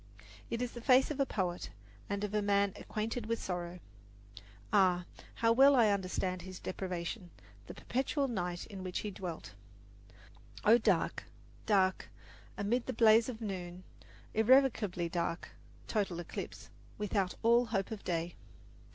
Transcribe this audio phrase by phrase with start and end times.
[0.49, 1.69] It is the face of a poet,
[2.09, 3.79] and of a man acquainted with sorrow.
[4.73, 7.29] Ah, how well I understand his deprivation
[7.67, 9.53] the perpetual night in which he dwelt
[10.65, 11.25] O dark,
[11.67, 12.09] dark,
[12.57, 13.83] amid the blaze of noon,
[14.33, 15.49] Irrecoverably dark,
[15.87, 18.33] total eclipse Without all hope of day!